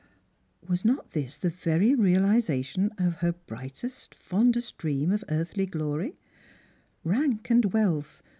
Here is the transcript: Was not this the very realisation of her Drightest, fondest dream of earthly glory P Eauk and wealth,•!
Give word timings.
Was 0.67 0.83
not 0.83 1.11
this 1.11 1.37
the 1.37 1.51
very 1.51 1.93
realisation 1.93 2.89
of 2.97 3.17
her 3.17 3.35
Drightest, 3.45 4.15
fondest 4.15 4.79
dream 4.79 5.11
of 5.11 5.23
earthly 5.29 5.67
glory 5.67 6.15
P 7.03 7.09
Eauk 7.09 7.47
and 7.51 7.65
wealth,•! 7.65 8.23